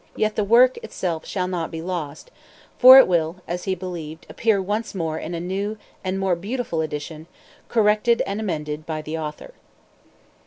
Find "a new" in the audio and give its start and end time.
5.35-5.77